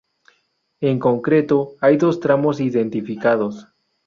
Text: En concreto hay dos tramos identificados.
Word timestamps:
En 0.79 0.97
concreto 0.97 1.75
hay 1.79 1.95
dos 1.97 2.19
tramos 2.19 2.59
identificados. 2.59 3.67